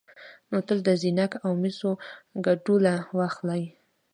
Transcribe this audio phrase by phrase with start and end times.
[0.49, 1.91] نو تل د زېنک او مسو
[2.45, 3.63] ګډوله واخلئ،